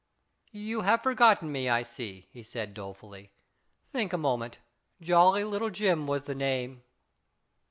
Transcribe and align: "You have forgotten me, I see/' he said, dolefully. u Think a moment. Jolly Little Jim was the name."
"You 0.49 0.81
have 0.81 1.03
forgotten 1.03 1.51
me, 1.51 1.69
I 1.69 1.83
see/' 1.83 2.25
he 2.31 2.41
said, 2.41 2.73
dolefully. 2.73 3.21
u 3.21 3.29
Think 3.91 4.13
a 4.13 4.17
moment. 4.17 4.57
Jolly 4.99 5.43
Little 5.43 5.69
Jim 5.69 6.07
was 6.07 6.23
the 6.23 6.33
name." 6.33 6.81